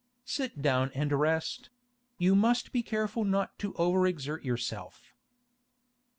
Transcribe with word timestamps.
Sit 0.25 0.63
down 0.63 0.89
and 0.95 1.11
rest; 1.13 1.69
you 2.17 2.33
must 2.35 2.71
be 2.71 2.81
careful 2.81 3.23
not 3.23 3.59
to 3.59 3.75
over 3.75 4.07
exert 4.07 4.43
yourself. 4.43 5.13